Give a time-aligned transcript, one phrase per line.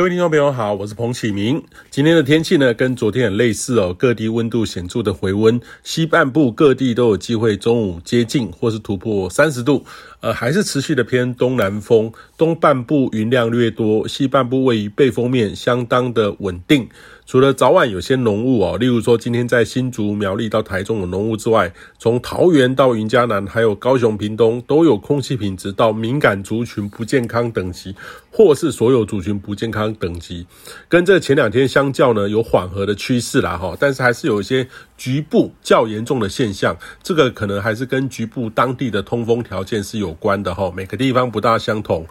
[0.00, 1.62] 各位听众朋友好，我是彭启明。
[1.90, 9.84] 今天的天气呢，跟昨天很类似哦，各地温度显著的回温，西半部各地都有机会中午接近或是突破三十度，
[10.20, 16.88] 呃，还是持续的偏东南风，东半部云量略多，西半部位于背风面，相当的稳定。
[17.30, 27.94] 除了早晚有些浓雾哦，例如说今天在新竹、苗栗到台中有浓雾之外，从桃园到云嘉南，还有高雄、屏东都有空气品质到敏感族群不健康等级，
[28.32, 30.44] 或是所有族群不健康等级，
[30.88, 34.66] 跟这前两天相较呢，有缓和的趋势啦哈，但是还是有一些
[34.98, 42.04] 局部较严重的现象，这个可能还是跟局部当地的通风条件是有关的哈，每个地方不大相同。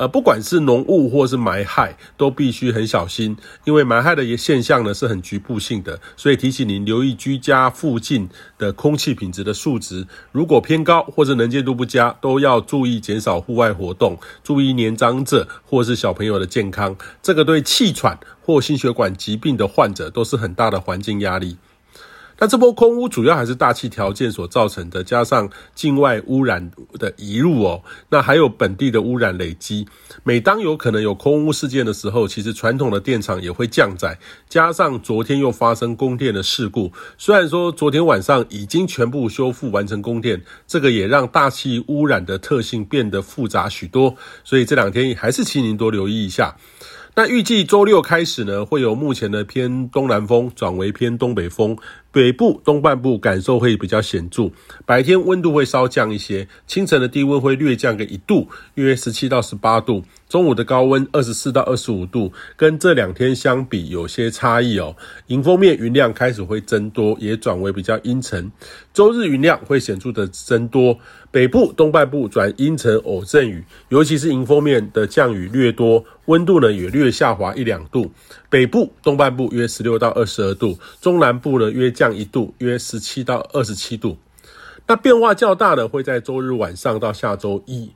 [0.00, 3.36] 呃，不管是浓雾或是霾害，都必须很小心，
[3.66, 8.26] 因为霾害的现象呢是很局部性的，所以提醒您留意居家附近
[8.56, 21.58] 的空气品质的数值，如果偏高或者能见度不佳，都要注意减少户外活动，注意年长者或是小朋友的健康，这个对气喘或心血管疾病的患者都是很大的环境压力。
[22.40, 29.86] 那这波空污主要还是大气条件所造成的，加上境外污染的移入哦，那还有本地的污染累积。
[30.24, 36.90] 每当有可能有空污事件的时候，其实传统的电厂也会降载，加上昨天又发生供电的事故。
[37.18, 44.16] 虽然说昨天晚上已经全部修复完成供电，这个也让大气污染的特性变得复杂许多。
[44.44, 46.56] 所以这两天还是请您多留意一下。
[47.16, 51.76] 那预计周六开始呢，会有目前的偏东南风转为偏东北风，
[52.12, 54.50] 北部东半部感受会比较显著。
[54.84, 60.02] 白天温度会稍降一些，清晨的低温会略降个一度，约十七到十八度。
[60.28, 64.94] 中午的高温二十四到二十五度，跟这两天相比有些差异哦。
[65.26, 68.50] 迎风面云量开始会增多，也转为比较阴沉。
[68.92, 70.96] 周日云量会显著的增多，
[71.32, 78.08] 北部东半部转阴沉偶阵雨，尤其是迎风面的降雨略多，温度呢也略下滑一两度。
[78.48, 84.16] 北部东半部约十六到二十二度，中南部呢约降一度，约十七到二十七度。
[84.86, 87.90] 那变化较大的会在周日晚上到下周一。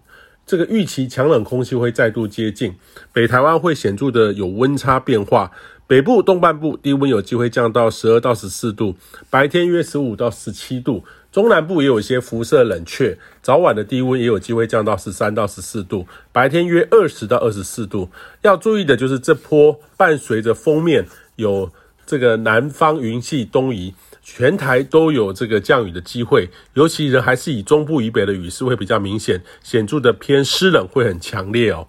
[0.45, 2.75] 这个预期强冷空气会再度接近，
[3.15, 5.51] 北台湾会显著的有温差变化。
[5.87, 8.95] 北部东半部低温有机会降到十二到十四度，
[9.31, 11.03] 白天约十五到十七度。
[11.33, 18.11] 中南部也有一些辐射冷却，早晚的低温也有机会降到十三到十四度，白天约二十到二十四度。
[18.43, 21.73] 要注意的就是这波伴随着锋面有
[22.07, 23.95] 这个南方云系东移。
[24.27, 31.87] 全台都有这个降雨的机会，尤其人还是以中部以北的雨势会比较明显，显著的偏湿冷会很强烈哦。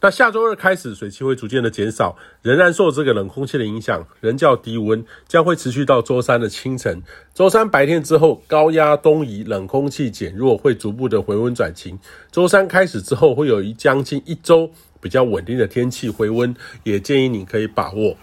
[0.00, 7.02] 那下周二开始，水汽会逐渐的减少，仍然受这个冷空气的影响，仍较低温将会持续到周三的清晨。
[7.34, 11.98] 周三白天之后，高压东移，冷空气减弱，会逐步的回温转晴。
[12.30, 16.54] 周三开始之后，会有一将近一周比较稳定的天气回温，
[16.84, 18.16] 也建议你可以把握。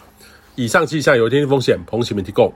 [0.56, 2.54] 以上气象有天气风险彭启明提供。